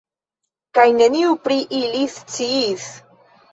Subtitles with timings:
[0.77, 2.91] Kaj neniu pri ili sciis.